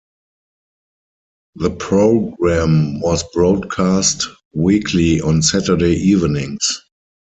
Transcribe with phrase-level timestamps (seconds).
[1.57, 6.81] The program was broadcast weekly on Saturday evenings.